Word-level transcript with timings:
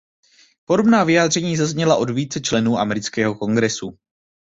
Podobná 0.65 1.03
vyjádření 1.03 1.57
zazněla 1.57 1.95
od 1.95 2.09
více 2.09 2.41
členů 2.41 2.77
amerického 2.77 3.35
Kongresu. 3.35 3.97